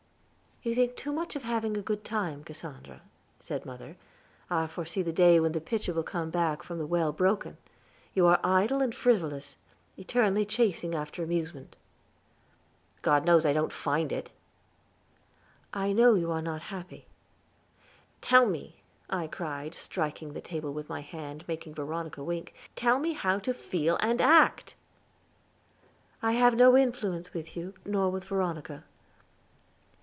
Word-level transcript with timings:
"You 0.63 0.75
think 0.75 0.95
too 0.95 1.11
much 1.11 1.35
of 1.35 1.41
having 1.41 1.75
a 1.75 1.81
good 1.81 2.05
time, 2.05 2.43
Cassandra," 2.43 3.01
said 3.39 3.65
mother. 3.65 3.97
"I 4.47 4.67
foresee 4.67 5.01
the 5.01 5.11
day 5.11 5.39
when 5.39 5.53
the 5.53 5.59
pitcher 5.59 5.91
will 5.91 6.03
come 6.03 6.29
back 6.29 6.61
from 6.61 6.77
the 6.77 6.85
well 6.85 7.11
broken. 7.11 7.57
You 8.13 8.27
are 8.27 8.39
idle 8.43 8.79
and 8.79 8.93
frivolous; 8.93 9.55
eternally 9.97 10.45
chasing 10.45 10.93
after 10.93 11.23
amusement." 11.23 11.77
"God 13.01 13.25
knows 13.25 13.43
I 13.43 13.53
don't 13.53 13.73
find 13.73 14.11
it." 14.11 14.29
"I 15.73 15.93
know 15.93 16.13
you 16.13 16.31
are 16.31 16.43
not 16.43 16.61
happy." 16.61 17.07
"Tell 18.21 18.45
me," 18.45 18.81
I 19.09 19.25
cried, 19.25 19.73
striking 19.73 20.33
the 20.33 20.41
table 20.41 20.71
with 20.71 20.87
my 20.89 21.01
hand, 21.01 21.43
making 21.47 21.73
Veronica 21.73 22.23
wink, 22.23 22.53
"tell 22.75 22.99
me 22.99 23.13
how 23.13 23.39
to 23.39 23.51
feel 23.55 23.97
and 23.99 24.21
act." 24.21 24.75
"I 26.21 26.33
have 26.33 26.55
no 26.55 26.77
influence 26.77 27.33
with 27.33 27.57
you, 27.57 27.73
nor 27.83 28.11
with 28.11 28.25
Veronica." 28.25 28.83